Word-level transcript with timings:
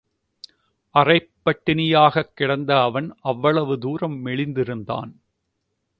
அரைப் 0.95 1.29
பட்டினி 1.43 1.93
யாகக்கிடந்த 1.93 2.81
அவன் 2.81 3.15
அவ்வளவு 3.21 3.79
தூரம் 3.79 4.25
மெலிந்திருந்தான். 4.25 5.11